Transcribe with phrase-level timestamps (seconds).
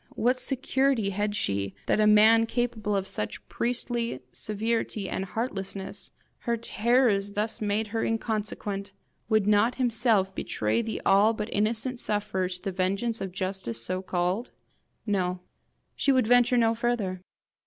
[0.15, 6.57] what security had she that a man capable of such priestly seveirity and heartlessness her
[6.57, 7.29] terrors
[7.61, 8.93] made her thus inconsequent
[9.29, 14.01] would not himself betray the all but innocent sufferer to the vengeance of justice so
[14.01, 14.49] called?
[15.05, 15.41] No;
[15.95, 17.21] she would venture no farther.